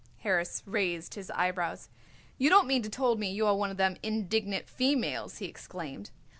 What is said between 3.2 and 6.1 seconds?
you are one of them indignant females?" he exclaimed.